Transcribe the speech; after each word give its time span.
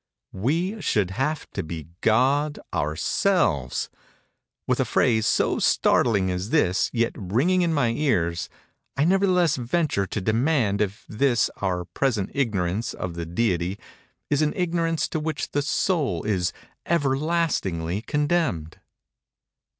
"We 0.33 0.81
should 0.81 1.11
have 1.11 1.47
to 1.51 1.61
be 1.61 1.89
God 2.01 2.57
ourselves!"—With 2.73 4.79
a 4.79 4.83
phrase 4.85 5.27
so 5.27 5.59
startling 5.59 6.31
as 6.31 6.49
this 6.49 6.89
yet 6.91 7.11
ringing 7.15 7.61
in 7.61 7.71
my 7.71 7.89
ears, 7.89 8.49
I 8.97 9.05
nevertheless 9.05 9.57
venture 9.57 10.07
to 10.07 10.19
demand 10.19 10.81
if 10.81 11.05
this 11.07 11.51
our 11.57 11.85
present 11.85 12.31
ignorance 12.33 12.95
of 12.95 13.13
the 13.13 13.27
Deity 13.27 13.77
is 14.31 14.41
an 14.41 14.53
ignorance 14.55 15.07
to 15.09 15.19
which 15.19 15.51
the 15.51 15.61
soul 15.61 16.23
is 16.23 16.51
everlastingly 16.87 18.01
condemned. 18.01 18.79